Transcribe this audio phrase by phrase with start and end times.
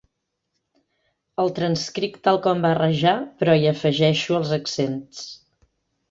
[1.43, 5.21] El transcric tal com va rajar, però hi afegeixo els accents.